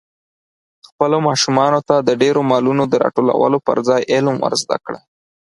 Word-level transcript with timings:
خپلو 0.87 1.17
ماشومانو 1.27 1.79
ته 1.87 1.95
د 2.07 2.09
ډېرو 2.21 2.41
مالونو 2.51 2.83
د 2.87 2.93
راټولولو 3.03 3.57
پر 3.67 3.77
ځای 3.87 4.01
علم 4.13 4.35
ور 4.39 4.53
زده 4.63 4.77
کړئ. 4.85 4.99